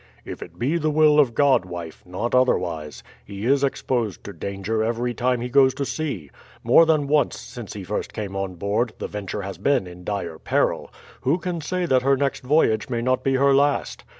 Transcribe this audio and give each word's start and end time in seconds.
"If 0.25 0.41
it 0.41 0.57
be 0.57 0.79
the 0.79 0.89
will 0.89 1.19
of 1.19 1.35
God, 1.35 1.63
wife, 1.63 2.01
not 2.07 2.33
otherwise. 2.33 3.03
He 3.23 3.45
is 3.45 3.63
exposed 3.63 4.23
to 4.23 4.33
danger 4.33 4.83
every 4.83 5.13
time 5.13 5.41
he 5.41 5.47
goes 5.49 5.75
to 5.75 5.85
sea. 5.85 6.31
More 6.63 6.87
than 6.87 7.07
once 7.07 7.39
since 7.39 7.73
he 7.73 7.83
first 7.83 8.11
came 8.11 8.35
on 8.35 8.55
board, 8.55 8.93
the 8.97 9.07
Venture 9.07 9.43
has 9.43 9.59
been 9.59 9.85
in 9.85 10.03
dire 10.03 10.39
peril; 10.39 10.91
who 11.21 11.37
can 11.37 11.61
say 11.61 11.85
that 11.85 12.01
her 12.01 12.17
next 12.17 12.41
voyage 12.41 12.89
may 12.89 13.03
not 13.03 13.23
be 13.23 13.35
her 13.35 13.53
last. 13.53 14.03